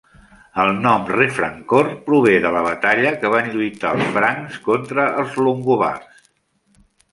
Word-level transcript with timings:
El 0.61 0.69
nom 0.85 1.03
Refrancore 1.11 1.93
prové 2.07 2.33
de 2.47 2.53
la 2.57 2.63
batalla 2.69 3.13
que 3.21 3.31
van 3.35 3.51
lluitar 3.57 3.93
els 3.99 4.09
francs 4.17 4.59
contra 4.71 5.09
els 5.27 5.41
longobards. 5.45 6.29